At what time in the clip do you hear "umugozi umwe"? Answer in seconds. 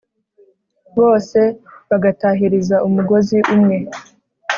2.87-3.77